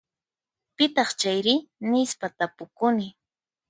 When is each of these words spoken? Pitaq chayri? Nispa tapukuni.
Pitaq 0.75 1.09
chayri? 1.19 1.55
Nispa 1.91 2.27
tapukuni. 2.37 3.07